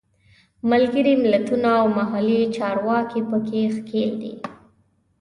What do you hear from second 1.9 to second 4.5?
محلي چارواکي په کې ښکېل دي.